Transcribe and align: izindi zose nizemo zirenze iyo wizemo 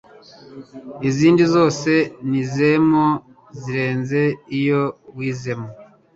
izindi 1.09 1.43
zose 1.55 1.91
nizemo 2.29 3.05
zirenze 3.59 4.21
iyo 4.59 4.81
wizemo 5.17 5.67